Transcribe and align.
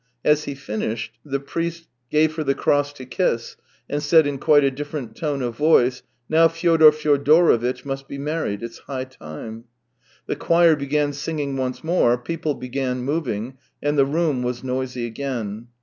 As 0.25 0.45
he 0.45 0.55
finished, 0.55 1.19
the 1.23 1.39
priest 1.39 1.87
gave 2.09 2.35
her 2.35 2.43
the 2.43 2.55
cross 2.55 2.91
to 2.93 3.05
kiss, 3.05 3.55
and 3.87 4.01
said 4.01 4.25
in 4.25 4.39
quite 4.39 4.63
a^ 4.63 4.73
different 4.73 5.15
tone 5.15 5.43
of 5.43 5.55
voice:" 5.57 6.01
Now 6.27 6.47
Fyodor 6.47 6.91
Fyodorovitch 6.91 7.85
must 7.85 8.07
be 8.07 8.17
married; 8.17 8.63
it's 8.63 8.79
high 8.79 9.03
time." 9.03 9.65
The 10.25 10.35
choir 10.35 10.75
began 10.75 11.13
singing 11.13 11.55
once 11.55 11.83
more, 11.83 12.17
people 12.17 12.55
began 12.55 13.01
moving, 13.03 13.59
and 13.79 13.95
the 13.95 14.07
room 14.07 14.41
was 14.41 14.63
noisy 14.63 15.05
again. 15.05 15.67